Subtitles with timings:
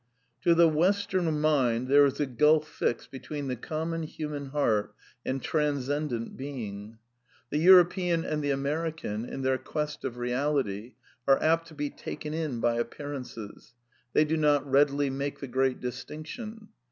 [0.41, 5.39] To the Western mind there is a gulf fixed between the common human heart and
[5.39, 6.97] Transcendent Being.
[7.51, 10.93] The THE NEW MYSTICISM 275 European and the American, in their quest of Eeality,
[11.27, 13.75] are apt to be taken in by appearances;
[14.13, 16.69] they do not readily make the great distinction.